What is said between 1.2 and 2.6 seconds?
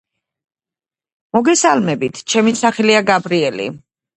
მოგესალებით ჩემი